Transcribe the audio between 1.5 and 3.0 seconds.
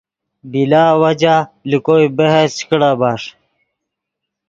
لے کوئے بحث چے کڑا